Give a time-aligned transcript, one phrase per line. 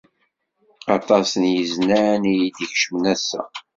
[0.95, 3.41] Aṭas n yiznan i yi-d-ikecmen ass-a.